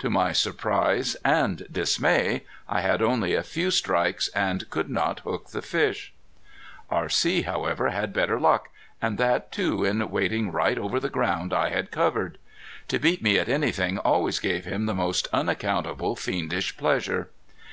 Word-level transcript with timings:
To 0.00 0.10
my 0.10 0.32
surprise 0.32 1.14
and 1.24 1.64
dismay 1.70 2.42
I 2.68 2.80
had 2.80 3.00
only 3.00 3.34
a 3.34 3.44
few 3.44 3.70
strikes 3.70 4.26
and 4.34 4.68
could 4.70 4.90
not 4.90 5.20
hook 5.20 5.50
the 5.50 5.62
fish. 5.62 6.12
R.C., 6.90 7.42
however, 7.42 7.90
had 7.90 8.12
better 8.12 8.40
luck, 8.40 8.70
and 9.00 9.18
that 9.18 9.52
too 9.52 9.84
in 9.84 10.10
wading 10.10 10.50
right 10.50 10.78
over 10.78 10.98
the 10.98 11.08
ground 11.10 11.52
I 11.52 11.68
had 11.68 11.92
covered. 11.92 12.38
To 12.88 12.98
beat 12.98 13.22
me 13.22 13.38
at 13.38 13.48
anything 13.48 13.98
always 13.98 14.40
gave 14.40 14.64
him 14.64 14.86
the 14.86 14.96
most 14.96 15.28
unaccountable 15.32 16.16
fiendish 16.16 16.76
pleasure. 16.76 17.30